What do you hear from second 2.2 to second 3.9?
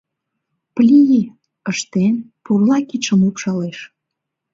пурла кидшым лупшалеш.